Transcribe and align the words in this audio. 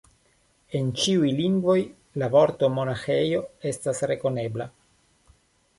En 0.79 0.87
ĉiuj 1.01 1.29
lingvoj 1.41 1.75
la 2.23 2.31
vorto 2.37 2.73
monaĥejo 2.79 3.45
estas 3.73 4.05
rekonebla. 4.15 4.71